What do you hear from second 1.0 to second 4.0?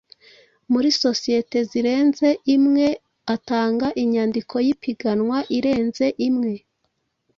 sosiyeti zirenze imwe, atanga